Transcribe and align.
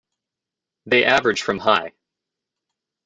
They 0.87 1.05
average 1.05 1.43
from 1.43 1.59
high. 1.59 1.91